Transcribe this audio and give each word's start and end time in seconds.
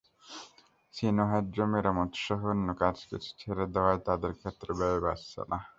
Sinohydro 0.93 1.65
মেরামতসহ 1.71 2.41
অন্য 2.53 2.67
কিছু 2.71 2.79
কাজ 2.81 2.95
ছেড়ে 3.39 3.65
দেওয়ায় 3.73 4.01
তাদের 4.07 4.31
ক্ষেত্রে 4.39 4.71
ব্যয় 4.79 4.99
বাড়ছে 5.05 5.41
না। 5.51 5.57